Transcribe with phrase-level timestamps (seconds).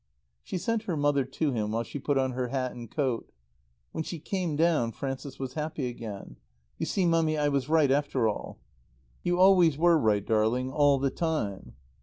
[0.41, 3.31] She sent her mother to him while she put on her hat and coat.
[3.91, 6.37] When she came down Frances was happy again.
[6.79, 8.57] "You see, Mummy, I was right, after all."
[9.21, 11.75] "You always were right, darling, all the time."